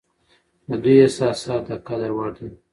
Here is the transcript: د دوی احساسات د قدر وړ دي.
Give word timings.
د 0.67 0.69
دوی 0.83 0.97
احساسات 1.03 1.61
د 1.67 1.69
قدر 1.87 2.11
وړ 2.15 2.29
دي. 2.37 2.49